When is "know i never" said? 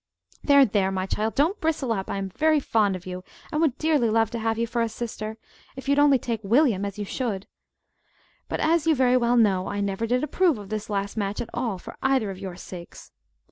9.37-10.07